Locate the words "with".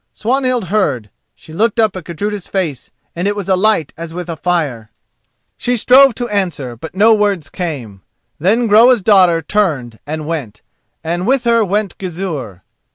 4.15-4.29, 11.27-11.43